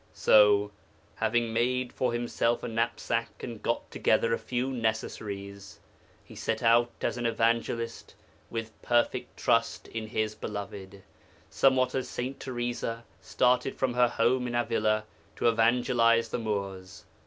So, 0.15 0.71
'having 1.17 1.53
made 1.53 1.93
for 1.93 2.11
himself 2.11 2.63
a 2.63 2.67
knapsack, 2.67 3.43
and 3.43 3.61
got 3.61 3.91
together 3.91 4.33
a 4.33 4.39
few 4.39 4.71
necessaries,' 4.71 5.79
he 6.23 6.33
set 6.33 6.63
out 6.63 6.89
as 7.01 7.19
an 7.19 7.27
evangelist, 7.27 8.15
'with 8.49 8.71
perfect 8.81 9.37
trust 9.37 9.87
in 9.89 10.07
his 10.07 10.33
Beloved,' 10.33 11.03
somewhat 11.51 11.93
as 11.93 12.17
S. 12.17 12.33
Teresa 12.39 13.03
started 13.21 13.75
from 13.75 13.93
her 13.93 14.07
home 14.07 14.47
at 14.47 14.65
Avila 14.65 15.03
to 15.35 15.47
evangelize 15.47 16.29
the 16.29 16.39
Moors. 16.39 17.05